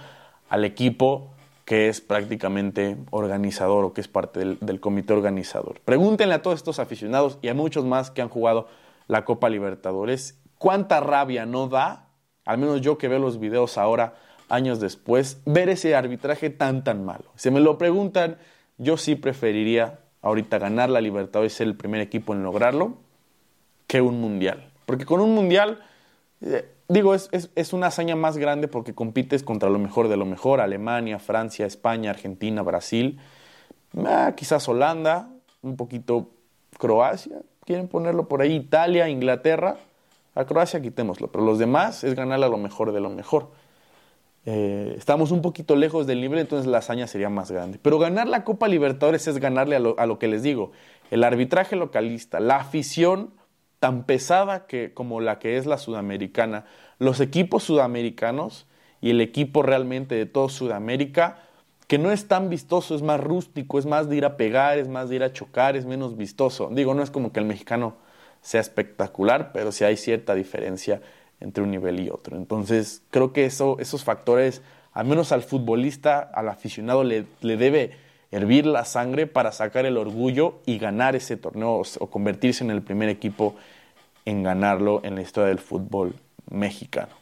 [0.48, 1.33] al equipo
[1.64, 5.80] que es prácticamente organizador o que es parte del, comité organizador.
[5.84, 8.68] Pregúntenle a todos estos aficionados y a muchos más que han jugado
[9.08, 12.08] la Copa Libertadores, cuánta rabia no da,
[12.44, 14.14] al menos yo que veo los videos ahora,
[14.48, 17.24] años después, ver ese arbitraje tan tan malo.
[17.34, 18.36] Si me lo preguntan,
[18.76, 22.94] yo sí preferiría ahorita ganar la Libertadores y ser el primer equipo en lograrlo
[23.86, 24.70] que un mundial.
[24.86, 25.82] Porque con un mundial
[26.40, 30.26] eh, digo, es, es, una hazaña más grande porque compites contra lo mejor de lo
[30.26, 33.18] mejor, Alemania, Francia, España, Argentina, Brasil,
[34.04, 35.30] ah, quizás Holanda,
[35.62, 36.30] un poquito
[36.78, 39.76] Croacia, quieren ponerlo por ahí, Italia, Inglaterra,
[40.34, 43.50] a Croacia quitémoslo, pero los demás es ganarle a lo mejor de lo mejor.
[44.46, 47.78] eh, estamos un poquito lejos del nivel, entonces la hazaña sería más grande.
[47.80, 50.72] Pero ganar la Copa Libertadores es ganarle a lo, a lo que les digo.
[51.10, 53.30] El arbitraje localista, la afición
[53.78, 56.64] tan pesada que, como la que es la sudamericana,
[56.98, 58.66] los equipos sudamericanos
[59.00, 61.38] y el equipo realmente de todo Sudamérica,
[61.86, 64.88] que no es tan vistoso, es más rústico, es más de ir a pegar, es
[64.88, 66.70] más de ir a chocar, es menos vistoso.
[66.72, 67.96] Digo, no es como que el mexicano
[68.40, 71.02] sea espectacular, pero sí hay cierta diferencia
[71.40, 72.36] entre un nivel y otro.
[72.36, 77.92] Entonces, creo que eso, esos factores, al menos al futbolista, al aficionado, le, le debe
[78.34, 82.82] hervir la sangre para sacar el orgullo y ganar ese torneo o convertirse en el
[82.82, 83.54] primer equipo
[84.24, 86.16] en ganarlo en la historia del fútbol
[86.50, 87.12] mexicano.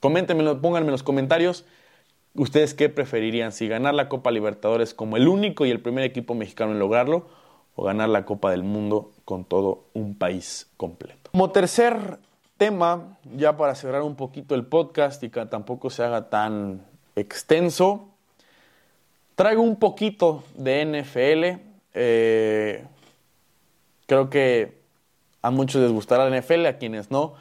[0.00, 1.66] Coméntenmelo, pónganme en los comentarios
[2.34, 6.34] ustedes qué preferirían, si ganar la Copa Libertadores como el único y el primer equipo
[6.34, 7.26] mexicano en lograrlo
[7.74, 11.30] o ganar la Copa del Mundo con todo un país completo.
[11.32, 12.18] Como tercer
[12.56, 18.08] tema, ya para cerrar un poquito el podcast y que tampoco se haga tan extenso,
[19.36, 21.62] traigo un poquito de NFL.
[21.94, 22.84] Eh,
[24.06, 24.76] creo que
[25.42, 27.34] a muchos les gustará la NFL, a quienes no,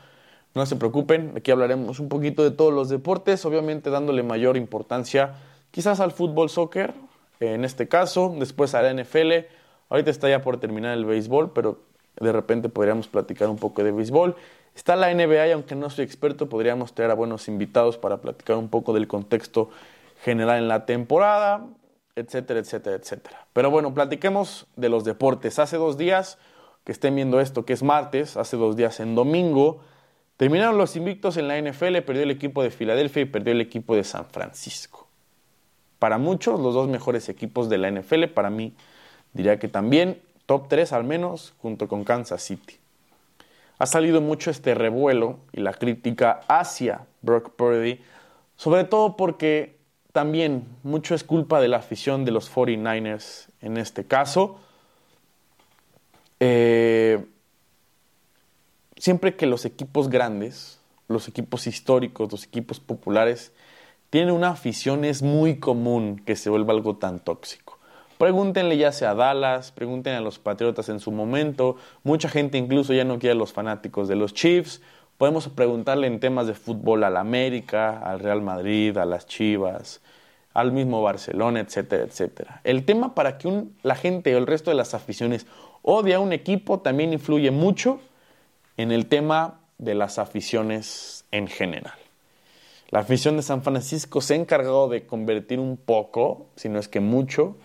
[0.53, 1.33] no se preocupen.
[1.35, 5.33] Aquí hablaremos un poquito de todos los deportes, obviamente dándole mayor importancia
[5.71, 6.93] quizás al fútbol, soccer,
[7.41, 9.47] en este caso, después a la NFL
[9.89, 11.79] Ahorita está ya por terminar el béisbol, pero
[12.19, 14.35] de repente podríamos platicar un poco de béisbol.
[14.75, 18.69] Está la NBA aunque no soy experto, podríamos traer a buenos invitados para platicar un
[18.69, 19.69] poco del contexto
[20.23, 21.65] general en la temporada,
[22.15, 23.47] etcétera, etcétera, etcétera.
[23.53, 25.59] Pero bueno, platiquemos de los deportes.
[25.59, 26.37] Hace dos días,
[26.83, 29.81] que estén viendo esto, que es martes, hace dos días en domingo,
[30.37, 33.95] terminaron los invictos en la NFL, perdió el equipo de Filadelfia y perdió el equipo
[33.95, 35.07] de San Francisco.
[35.99, 38.75] Para muchos, los dos mejores equipos de la NFL, para mí
[39.35, 42.77] Diría que también top 3 al menos junto con Kansas City.
[43.77, 47.99] Ha salido mucho este revuelo y la crítica hacia Brock Purdy,
[48.55, 49.74] sobre todo porque
[50.15, 54.57] también mucho es culpa de la afición de los 49ers en este caso.
[56.39, 57.25] Eh,
[58.95, 63.51] siempre que los equipos grandes, los equipos históricos, los equipos populares,
[64.09, 67.77] tienen una afición es muy común que se vuelva algo tan tóxico.
[68.17, 71.75] Pregúntenle ya sea a Dallas, pregúntenle a los Patriotas en su momento.
[72.05, 74.81] Mucha gente incluso ya no quiere a los fanáticos de los Chiefs.
[75.17, 80.01] Podemos preguntarle en temas de fútbol al América, al Real Madrid, a las Chivas,
[80.53, 82.61] al mismo Barcelona, etcétera, etcétera.
[82.65, 85.47] El tema para que la gente o el resto de las aficiones
[85.83, 87.99] odie a un equipo también influye mucho
[88.75, 91.93] en el tema de las aficiones en general.
[92.89, 96.87] La afición de San Francisco se ha encargado de convertir un poco, si no es
[96.87, 97.55] que mucho,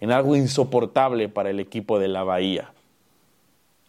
[0.00, 2.72] en algo insoportable para el equipo de la Bahía.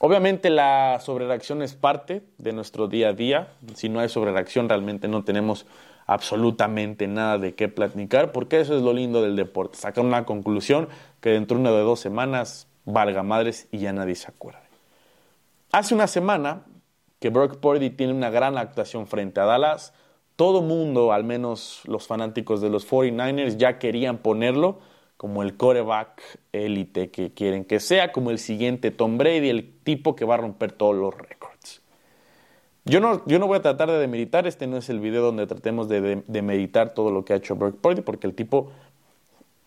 [0.02, 3.50] Obviamente la sobrereacción es parte de nuestro día a día.
[3.76, 5.66] Si no hay sobrereacción realmente no tenemos
[6.08, 10.88] absolutamente nada de qué platicar, porque eso es lo lindo del deporte, sacar una conclusión
[11.20, 14.62] que dentro de una de dos semanas valga madres y ya nadie se acuerde.
[15.72, 16.64] Hace una semana
[17.20, 19.94] que Brock Purdy tiene una gran actuación frente a Dallas,
[20.38, 24.80] todo mundo, al menos los fanáticos de los 49ers, ya querían ponerlo
[25.20, 30.16] como el coreback élite que quieren que sea, como el siguiente Tom Brady, el tipo
[30.16, 31.82] que va a romper todos los récords.
[32.86, 35.46] Yo no, yo no voy a tratar de demeritar, este no es el video donde
[35.46, 38.72] tratemos de, demeritar todo lo que ha hecho Brock Purdy, porque el tipo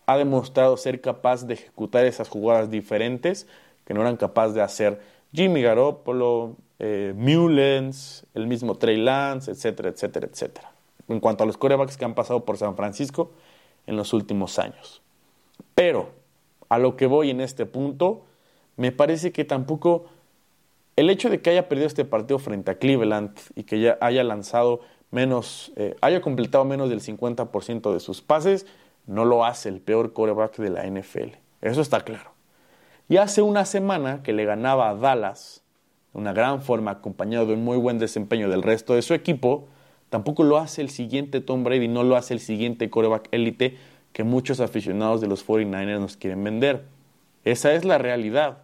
[0.07, 3.45] ha demostrado ser capaz de ejecutar esas jugadas diferentes
[3.85, 5.01] que no eran capaces de hacer
[5.33, 10.71] Jimmy Garoppolo, eh, Mullens, el mismo Trey Lance, etcétera, etcétera, etcétera.
[11.09, 13.33] En cuanto a los corebacks que han pasado por San Francisco
[13.85, 15.02] en los últimos años.
[15.75, 16.11] Pero
[16.69, 18.25] a lo que voy en este punto,
[18.77, 20.05] me parece que tampoco
[20.95, 24.23] el hecho de que haya perdido este partido frente a Cleveland y que ya haya
[24.23, 24.81] lanzado
[25.11, 28.65] menos, eh, haya completado menos del 50% de sus pases,
[29.05, 31.37] no lo hace el peor quarterback de la NFL.
[31.61, 32.31] Eso está claro.
[33.09, 35.63] Y hace una semana que le ganaba a Dallas
[36.13, 39.67] de una gran forma, acompañado de un muy buen desempeño del resto de su equipo,
[40.09, 43.77] tampoco lo hace el siguiente Tom Brady, no lo hace el siguiente quarterback élite
[44.13, 46.85] que muchos aficionados de los 49ers nos quieren vender.
[47.43, 48.59] Esa es la realidad.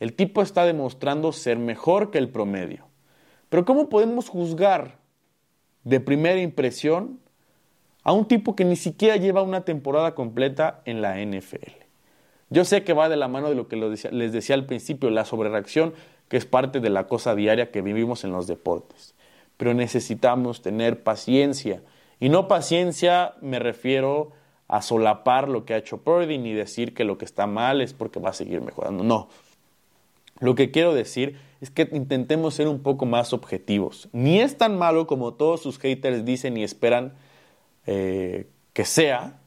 [0.00, 2.86] El tipo está demostrando ser mejor que el promedio.
[3.48, 4.98] Pero ¿cómo podemos juzgar
[5.82, 7.20] de primera impresión
[8.02, 11.84] a un tipo que ni siquiera lleva una temporada completa en la NFL?
[12.50, 15.24] Yo sé que va de la mano de lo que les decía al principio, la
[15.24, 15.94] sobrereacción,
[16.28, 19.14] que es parte de la cosa diaria que vivimos en los deportes.
[19.56, 21.82] Pero necesitamos tener paciencia.
[22.20, 24.32] Y no paciencia me refiero
[24.82, 28.20] solapar lo que ha hecho Purdy ni decir que lo que está mal es porque
[28.20, 29.04] va a seguir mejorando.
[29.04, 29.28] No.
[30.40, 34.08] Lo que quiero decir es que intentemos ser un poco más objetivos.
[34.12, 37.14] Ni es tan malo como todos sus haters dicen y esperan
[37.86, 39.38] eh, que sea,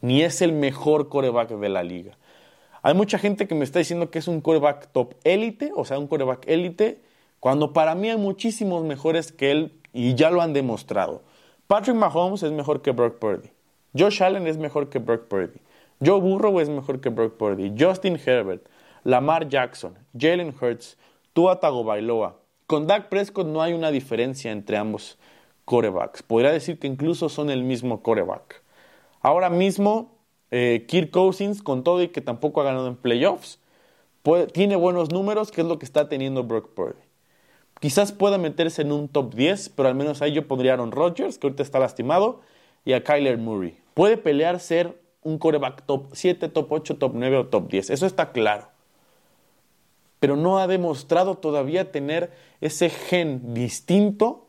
[0.00, 2.16] ni es el mejor coreback de la liga.
[2.82, 5.98] Hay mucha gente que me está diciendo que es un coreback top élite, o sea,
[5.98, 7.00] un coreback élite,
[7.40, 11.22] cuando para mí hay muchísimos mejores que él y ya lo han demostrado.
[11.66, 13.55] Patrick Mahomes es mejor que Brock Purdy.
[13.96, 15.60] Josh Allen es mejor que Brock Purdy.
[16.04, 17.72] Joe Burrow es mejor que Brock Purdy.
[17.78, 18.66] Justin Herbert,
[19.04, 20.98] Lamar Jackson, Jalen Hurts,
[21.32, 22.36] Tua Tagovailoa.
[22.66, 25.18] Con Dak Prescott no hay una diferencia entre ambos
[25.64, 26.22] corebacks.
[26.22, 28.62] Podría decir que incluso son el mismo coreback.
[29.20, 30.16] Ahora mismo,
[30.50, 33.60] eh, Kirk Cousins, con todo y que tampoco ha ganado en playoffs,
[34.52, 37.00] tiene buenos números, que es lo que está teniendo Brock Purdy.
[37.80, 40.90] Quizás pueda meterse en un top 10, pero al menos ahí yo pondría a Aaron
[40.90, 42.40] Rodgers, que ahorita está lastimado,
[42.84, 43.78] y a Kyler Murray.
[43.96, 47.88] Puede pelear ser un coreback top 7, top 8, top 9 o top 10.
[47.88, 48.68] Eso está claro.
[50.20, 52.30] Pero no ha demostrado todavía tener
[52.60, 54.48] ese gen distinto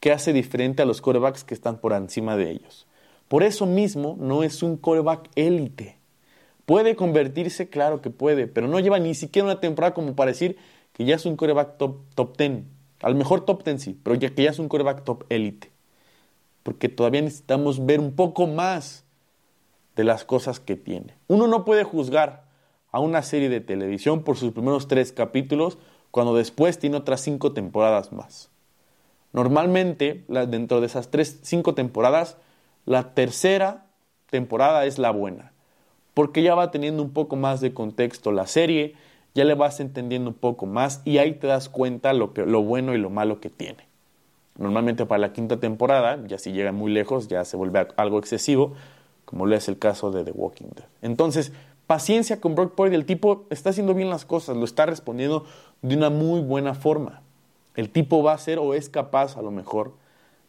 [0.00, 2.88] que hace diferente a los corebacks que están por encima de ellos.
[3.28, 5.98] Por eso mismo no es un coreback élite.
[6.66, 10.56] Puede convertirse, claro que puede, pero no lleva ni siquiera una temporada como para decir
[10.94, 12.64] que ya es un coreback top, top 10.
[13.02, 15.71] Al mejor top 10 sí, pero ya que ya es un coreback top élite.
[16.62, 19.04] Porque todavía necesitamos ver un poco más
[19.96, 21.14] de las cosas que tiene.
[21.28, 22.44] Uno no puede juzgar
[22.90, 25.78] a una serie de televisión por sus primeros tres capítulos
[26.10, 28.50] cuando después tiene otras cinco temporadas más.
[29.32, 32.36] Normalmente, dentro de esas tres, cinco temporadas,
[32.84, 33.86] la tercera
[34.28, 35.52] temporada es la buena,
[36.14, 38.94] porque ya va teniendo un poco más de contexto la serie,
[39.34, 42.62] ya le vas entendiendo un poco más y ahí te das cuenta lo, que, lo
[42.62, 43.86] bueno y lo malo que tiene.
[44.58, 48.74] Normalmente para la quinta temporada, ya si llega muy lejos, ya se vuelve algo excesivo,
[49.24, 50.86] como lo es el caso de The Walking Dead.
[51.00, 51.52] Entonces,
[51.86, 55.46] paciencia con Brock Purdy, el tipo está haciendo bien las cosas, lo está respondiendo
[55.80, 57.22] de una muy buena forma.
[57.74, 59.94] El tipo va a ser o es capaz a lo mejor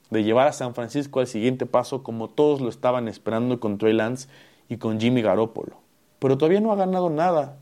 [0.10, 3.94] de llevar a San Francisco al siguiente paso como todos lo estaban esperando con Trey
[3.94, 4.28] Lance
[4.70, 5.78] y con Jimmy Garoppolo.
[6.20, 7.58] Pero todavía no ha ganado nada.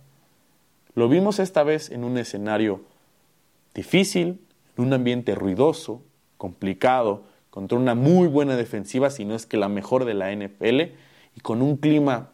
[0.95, 2.81] Lo vimos esta vez en un escenario
[3.73, 4.41] difícil,
[4.77, 6.01] en un ambiente ruidoso,
[6.41, 10.81] complicado, contra una muy buena defensiva, si no es que la mejor de la NFL,
[11.35, 12.31] y con un clima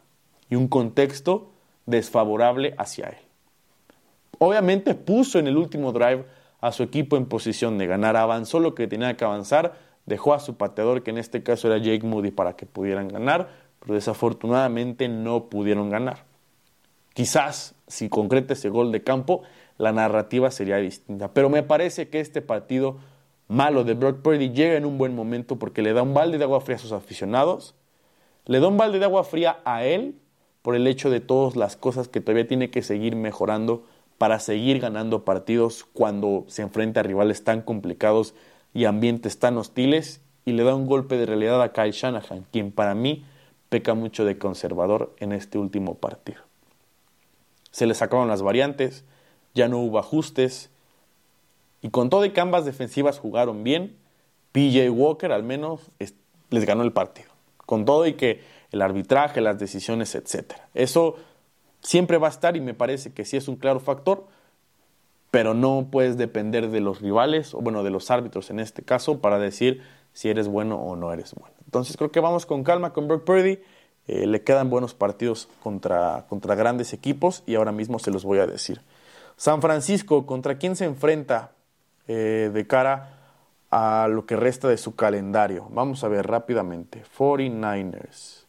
[0.50, 1.52] y un contexto
[1.86, 3.17] desfavorable hacia él.
[4.39, 6.24] Obviamente puso en el último drive
[6.62, 10.39] a su equipo en posición de ganar, avanzó lo que tenía que avanzar, dejó a
[10.39, 13.50] su pateador, que en este caso era Jake Moody, para que pudieran ganar,
[13.82, 16.24] pero desafortunadamente no pudieron ganar.
[17.13, 19.41] Quizás si concreta ese gol de campo,
[19.78, 21.34] la narrativa sería distinta.
[21.34, 23.00] Pero me parece que este partido
[23.48, 26.44] malo de Brock Purdy llega en un buen momento porque le da un balde de
[26.44, 27.76] agua fría a sus aficionados,
[28.46, 30.16] le da un balde de agua fría a él
[30.62, 33.86] por el hecho de todas las cosas que todavía tiene que seguir mejorando
[34.18, 38.34] para seguir ganando partidos cuando se enfrenta a rivales tan complicados
[38.74, 42.72] y ambientes tan hostiles y le da un golpe de realidad a Kyle Shanahan, quien
[42.72, 43.26] para mí
[43.70, 46.42] peca mucho de conservador en este último partido.
[47.72, 49.04] Se le sacaron las variantes,
[49.54, 50.70] ya no hubo ajustes,
[51.82, 53.98] y con todo y que ambas defensivas jugaron bien,
[54.52, 55.92] PJ Walker al menos
[56.50, 57.30] les ganó el partido.
[57.66, 60.54] Con todo y que el arbitraje, las decisiones, etc.
[60.74, 61.16] Eso
[61.82, 64.26] siempre va a estar y me parece que sí es un claro factor,
[65.32, 69.20] pero no puedes depender de los rivales, o bueno, de los árbitros en este caso,
[69.20, 71.54] para decir si eres bueno o no eres bueno.
[71.66, 73.60] Entonces creo que vamos con calma con Brock Purdy.
[74.08, 78.40] Eh, le quedan buenos partidos contra, contra grandes equipos y ahora mismo se los voy
[78.40, 78.82] a decir.
[79.36, 81.52] San Francisco, ¿contra quién se enfrenta
[82.08, 83.13] eh, de cara
[83.70, 85.67] a lo que resta de su calendario?
[85.72, 87.04] Vamos a ver rápidamente.
[87.17, 88.46] 49ers.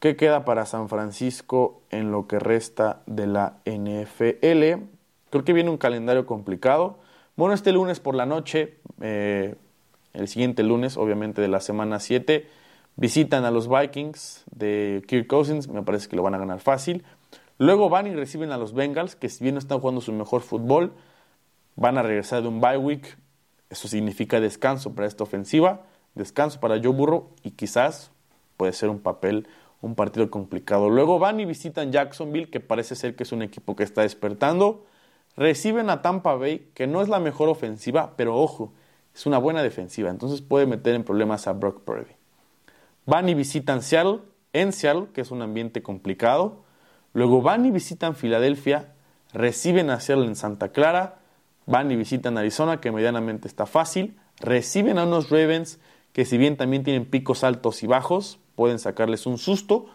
[0.00, 4.84] ¿Qué queda para San Francisco en lo que resta de la NFL?
[5.30, 6.98] Creo que viene un calendario complicado.
[7.36, 9.54] Bueno, este lunes por la noche, eh,
[10.12, 12.46] el siguiente lunes, obviamente de la semana 7,
[12.96, 17.04] Visitan a los Vikings de Kirk Cousins, me parece que lo van a ganar fácil.
[17.58, 20.42] Luego van y reciben a los Bengals, que si bien no están jugando su mejor
[20.42, 20.92] fútbol,
[21.76, 23.18] van a regresar de un bye week.
[23.70, 25.82] Eso significa descanso para esta ofensiva,
[26.14, 28.10] descanso para Joe Burrow y quizás
[28.56, 29.48] puede ser un papel,
[29.80, 30.90] un partido complicado.
[30.90, 34.84] Luego van y visitan Jacksonville, que parece ser que es un equipo que está despertando.
[35.36, 38.72] Reciben a Tampa Bay, que no es la mejor ofensiva, pero ojo,
[39.14, 42.12] es una buena defensiva, entonces puede meter en problemas a Brock Purdy.
[43.06, 44.20] Van y visitan Seattle,
[44.52, 46.64] en Seattle, que es un ambiente complicado.
[47.14, 48.92] Luego van y visitan Filadelfia,
[49.32, 51.21] reciben a Seattle en Santa Clara,
[51.66, 55.78] van y visitan Arizona, que medianamente está fácil, reciben a unos Ravens
[56.12, 59.86] que si bien también tienen picos altos y bajos, pueden sacarles un susto,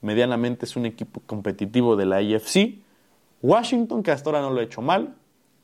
[0.00, 2.78] medianamente es un equipo competitivo de la AFC,
[3.40, 5.14] Washington, que hasta ahora no lo ha hecho mal,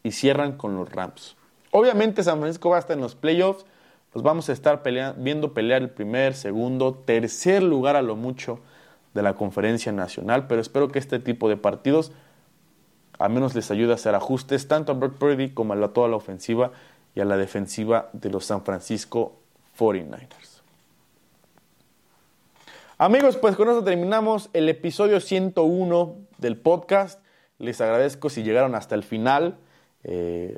[0.02, 1.36] y cierran con los Rams.
[1.70, 3.66] Obviamente San Francisco va a estar en los playoffs,
[4.14, 4.82] los vamos a estar
[5.18, 8.60] viendo pelear el primer, segundo, tercer lugar a lo mucho
[9.12, 12.12] de la conferencia nacional, pero espero que este tipo de partidos
[13.18, 16.16] al menos les ayude a hacer ajustes tanto a Brock Purdy como a toda la
[16.16, 16.72] ofensiva
[17.14, 19.36] y a la defensiva de los San Francisco
[19.78, 20.58] 49ers.
[23.00, 27.20] Amigos, pues con eso terminamos el episodio 101 del podcast.
[27.58, 29.56] Les agradezco si llegaron hasta el final,
[30.02, 30.56] eh,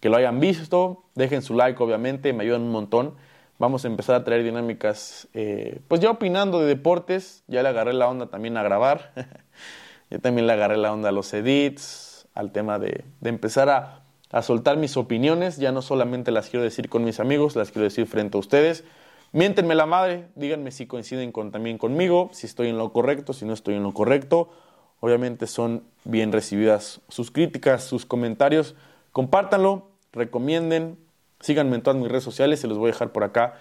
[0.00, 1.04] que lo hayan visto.
[1.14, 3.14] Dejen su like, obviamente, me ayudan un montón.
[3.58, 7.44] Vamos a empezar a traer dinámicas, eh, pues ya opinando de deportes.
[7.46, 9.12] Ya le agarré la onda también a grabar.
[10.10, 14.02] ya también le agarré la onda a los edits, al tema de, de empezar a,
[14.30, 15.56] a soltar mis opiniones.
[15.58, 18.84] Ya no solamente las quiero decir con mis amigos, las quiero decir frente a ustedes.
[19.32, 23.44] Miéntenme la madre, díganme si coinciden con, también conmigo, si estoy en lo correcto, si
[23.44, 24.50] no estoy en lo correcto.
[24.98, 28.74] Obviamente son bien recibidas sus críticas, sus comentarios.
[29.12, 30.98] Compártanlo, recomienden,
[31.38, 33.54] síganme en todas mis redes sociales, se los voy a dejar por acá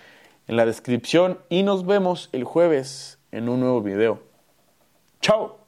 [0.47, 4.23] en la descripción y nos vemos el jueves en un nuevo video.
[5.21, 5.58] ¡Chao!